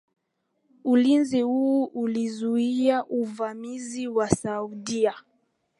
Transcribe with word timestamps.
Ulinzi 0.83 1.41
huu 1.41 1.83
ulizuia 1.85 3.05
uvamizi 3.05 4.07
wa 4.07 4.29
Saudia 4.29 5.13